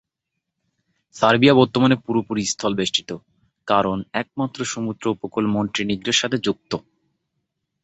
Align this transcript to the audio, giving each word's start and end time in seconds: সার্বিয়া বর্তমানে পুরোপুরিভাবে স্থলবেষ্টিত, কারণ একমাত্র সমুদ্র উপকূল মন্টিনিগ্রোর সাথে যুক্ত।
সার্বিয়া 1.15 1.53
বর্তমানে 1.53 1.95
পুরোপুরিভাবে 2.05 2.51
স্থলবেষ্টিত, 2.53 3.09
কারণ 3.67 3.97
একমাত্র 4.13 4.59
সমুদ্র 4.65 5.03
উপকূল 5.15 5.45
মন্টিনিগ্রোর 5.47 6.19
সাথে 6.21 6.37
যুক্ত। 6.45 6.71